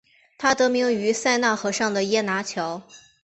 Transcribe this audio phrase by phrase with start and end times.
[0.39, 2.81] 它得名于塞纳河上的耶拿桥。